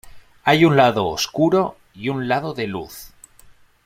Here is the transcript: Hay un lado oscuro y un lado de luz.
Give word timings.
Hay 0.45 0.65
un 0.65 0.77
lado 0.77 1.05
oscuro 1.05 1.77
y 1.93 2.09
un 2.09 2.27
lado 2.27 2.55
de 2.55 2.65
luz. 2.65 3.13